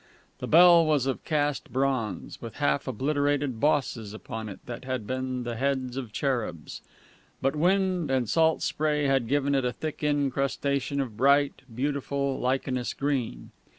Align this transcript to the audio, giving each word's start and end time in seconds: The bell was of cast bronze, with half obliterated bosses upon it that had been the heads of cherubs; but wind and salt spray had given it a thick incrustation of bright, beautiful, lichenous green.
The 0.39 0.47
bell 0.47 0.83
was 0.83 1.05
of 1.05 1.23
cast 1.23 1.71
bronze, 1.71 2.41
with 2.41 2.55
half 2.55 2.87
obliterated 2.87 3.59
bosses 3.59 4.15
upon 4.15 4.49
it 4.49 4.59
that 4.65 4.83
had 4.83 5.05
been 5.05 5.43
the 5.43 5.57
heads 5.57 5.95
of 5.95 6.11
cherubs; 6.11 6.81
but 7.39 7.55
wind 7.55 8.09
and 8.09 8.27
salt 8.27 8.63
spray 8.63 9.05
had 9.05 9.27
given 9.27 9.53
it 9.53 9.63
a 9.63 9.71
thick 9.71 10.01
incrustation 10.03 10.99
of 10.99 11.17
bright, 11.17 11.61
beautiful, 11.71 12.39
lichenous 12.39 12.95
green. 12.95 13.51